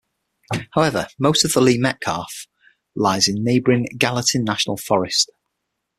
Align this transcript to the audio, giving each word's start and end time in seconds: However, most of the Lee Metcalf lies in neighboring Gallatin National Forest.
However, 0.71 1.05
most 1.19 1.45
of 1.45 1.53
the 1.53 1.61
Lee 1.61 1.77
Metcalf 1.77 2.47
lies 2.95 3.27
in 3.27 3.43
neighboring 3.43 3.85
Gallatin 3.99 4.43
National 4.43 4.75
Forest. 4.75 5.29